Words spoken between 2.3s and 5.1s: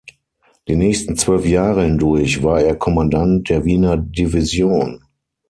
war er Kommandant der Wiener Division.